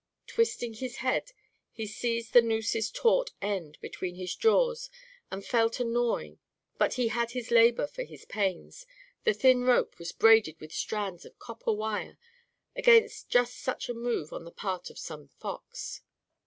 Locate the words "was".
9.99-10.11